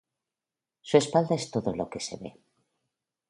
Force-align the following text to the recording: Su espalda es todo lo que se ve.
Su 0.81 0.97
espalda 0.97 1.35
es 1.35 1.51
todo 1.51 1.75
lo 1.75 1.87
que 1.87 1.99
se 1.99 2.17
ve. 2.17 2.35